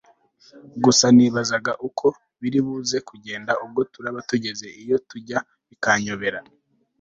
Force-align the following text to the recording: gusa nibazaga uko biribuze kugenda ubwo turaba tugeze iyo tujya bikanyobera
gusa 0.83 1.05
nibazaga 1.15 1.71
uko 1.87 2.07
biribuze 2.41 2.97
kugenda 3.09 3.51
ubwo 3.63 3.81
turaba 3.93 4.19
tugeze 4.29 4.67
iyo 4.81 4.97
tujya 5.09 5.37
bikanyobera 5.69 6.39